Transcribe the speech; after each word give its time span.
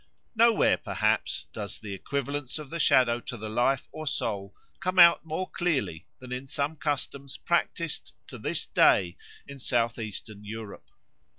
Nowhere, 0.33 0.77
perhaps, 0.77 1.45
does 1.53 1.79
the 1.79 1.93
equivalence 1.93 2.57
of 2.57 2.71
the 2.71 2.79
shadow 2.79 3.19
to 3.19 3.37
the 3.37 3.49
life 3.49 3.87
or 3.91 4.07
soul 4.07 4.55
come 4.79 4.97
out 4.97 5.23
more 5.23 5.47
clearly 5.47 6.07
than 6.17 6.31
in 6.31 6.47
some 6.47 6.75
customs 6.75 7.37
practised 7.37 8.13
to 8.25 8.39
this 8.39 8.65
day 8.65 9.15
in 9.47 9.59
South 9.59 9.99
eastern 9.99 10.43
Europe. 10.43 10.89